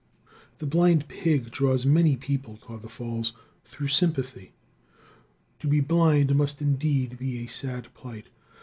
The 0.57 0.65
blind 0.65 1.07
pig 1.07 1.51
draws 1.51 1.85
many 1.85 2.17
people 2.17 2.57
toward 2.57 2.81
the 2.81 2.89
falls 2.89 3.33
through 3.63 3.89
sympathy. 3.89 4.51
To 5.59 5.67
be 5.67 5.79
blind 5.79 6.33
must 6.35 6.59
indeed 6.59 7.19
be 7.19 7.37
a 7.37 7.47
sad 7.47 7.93
plight. 7.93 8.29